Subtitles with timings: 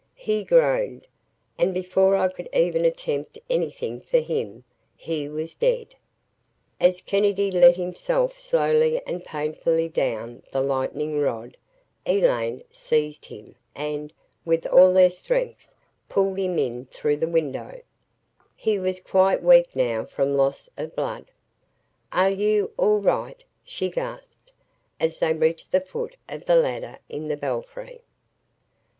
[0.17, 1.05] He groaned,
[1.59, 4.63] and before I could even attempt anything for him,
[4.97, 5.93] he was dead.........
[6.79, 11.55] As Kennedy let himself slowly and painfully down the lightning rod,
[12.03, 14.11] Elaine seized him and,
[14.43, 15.67] with all her strength,
[16.09, 17.79] pulled him in through the window.
[18.55, 21.29] He was quite weak now from loss of blood.
[22.11, 24.51] "Are you all right?" she gasped,
[24.99, 28.01] as they reached the foot of the ladder in the belfry.